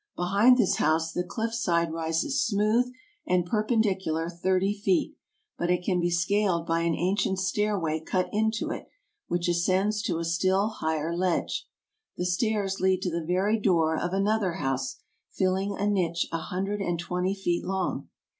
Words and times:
Behind 0.15 0.57
this 0.57 0.77
house 0.77 1.13
the 1.13 1.23
cliff 1.23 1.53
side 1.53 1.91
rises 1.93 2.43
smooth 2.43 2.91
and 3.27 3.45
perpendicular 3.45 4.31
thirty 4.31 4.73
feet, 4.73 5.15
but 5.59 5.69
it 5.69 5.83
can 5.83 5.99
be 5.99 6.09
scaled 6.09 6.65
by 6.65 6.79
an 6.79 6.95
ancient 6.95 7.37
stairway 7.37 7.99
cut 7.99 8.27
into 8.31 8.71
it 8.71 8.87
which 9.27 9.47
ascends 9.47 10.01
to 10.01 10.17
a 10.17 10.25
still 10.25 10.69
higher 10.69 11.15
ledge. 11.15 11.67
The 12.17 12.25
stairs 12.25 12.79
lead 12.79 13.03
to 13.03 13.11
the 13.11 13.23
very 13.23 13.59
door 13.59 13.95
of 13.95 14.11
another 14.11 14.53
house 14.53 14.95
filling 15.31 15.77
a 15.77 15.85
niche 15.85 16.27
a 16.31 16.39
hunded 16.39 16.81
and 16.81 16.97
twenty 16.99 17.35
feet 17.35 17.63
long. 17.63 18.09